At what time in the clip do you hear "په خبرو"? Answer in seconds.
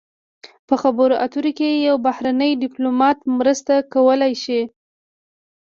0.67-1.15